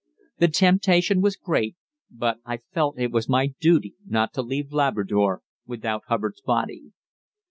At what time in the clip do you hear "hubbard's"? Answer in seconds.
6.07-6.41